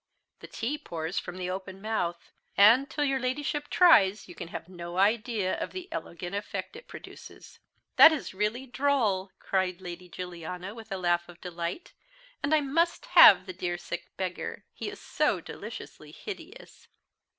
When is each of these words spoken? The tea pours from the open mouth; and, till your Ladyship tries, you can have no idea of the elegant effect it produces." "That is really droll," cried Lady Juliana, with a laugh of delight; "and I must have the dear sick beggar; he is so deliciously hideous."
The 0.39 0.47
tea 0.47 0.79
pours 0.79 1.19
from 1.19 1.37
the 1.37 1.51
open 1.51 1.79
mouth; 1.79 2.31
and, 2.57 2.89
till 2.89 3.03
your 3.03 3.19
Ladyship 3.19 3.67
tries, 3.69 4.27
you 4.27 4.33
can 4.33 4.47
have 4.47 4.67
no 4.67 4.97
idea 4.97 5.55
of 5.59 5.73
the 5.73 5.87
elegant 5.91 6.33
effect 6.33 6.75
it 6.75 6.87
produces." 6.87 7.59
"That 7.97 8.11
is 8.11 8.33
really 8.33 8.65
droll," 8.65 9.29
cried 9.37 9.79
Lady 9.79 10.09
Juliana, 10.09 10.73
with 10.73 10.91
a 10.91 10.97
laugh 10.97 11.29
of 11.29 11.39
delight; 11.39 11.93
"and 12.41 12.51
I 12.51 12.61
must 12.61 13.05
have 13.13 13.45
the 13.45 13.53
dear 13.53 13.77
sick 13.77 14.09
beggar; 14.17 14.65
he 14.73 14.89
is 14.89 14.99
so 14.99 15.39
deliciously 15.39 16.09
hideous." 16.11 16.87